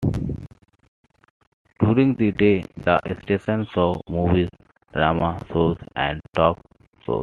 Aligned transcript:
During 1.79 2.15
the 2.15 2.31
day, 2.31 2.63
the 2.75 2.99
station 3.21 3.67
showed 3.71 4.01
movies, 4.09 4.49
drama 4.93 5.39
shows, 5.53 5.77
and 5.95 6.19
talk 6.33 6.59
shows. 7.05 7.19